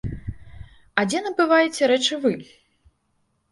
А 1.01 1.03
дзе 1.11 1.19
набываеце 1.27 1.91
рэчы 1.93 2.21
вы? 2.27 2.35